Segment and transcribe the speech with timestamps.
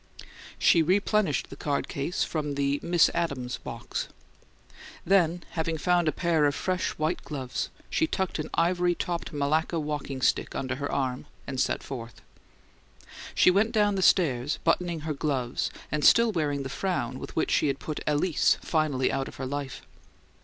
[0.57, 4.07] She replenished the card case from the "Miss Adams" box;
[5.05, 9.79] then, having found a pair of fresh white gloves, she tucked an ivory topped Malacca
[9.79, 12.19] walking stick under her arm and set forth.
[13.35, 17.51] She went down the stairs, buttoning her gloves and still wearing the frown with which
[17.51, 19.83] she had put "Alys" finally out of her life.